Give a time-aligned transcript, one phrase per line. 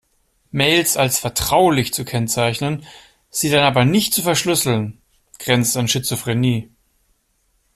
[0.49, 2.87] Mails als vertraulich zu kennzeichnen,
[3.29, 4.99] sie dann aber nicht zu verschlüsseln,
[5.37, 6.71] grenzt an Schizophrenie.